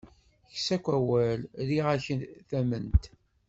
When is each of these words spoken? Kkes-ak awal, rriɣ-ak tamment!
Kkes-ak 0.49 0.85
awal, 0.97 1.41
rriɣ-ak 1.65 2.05
tamment! 2.49 3.03